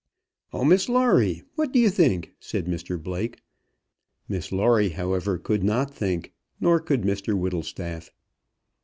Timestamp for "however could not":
4.93-5.93